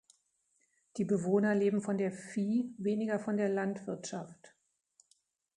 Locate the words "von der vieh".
1.79-2.73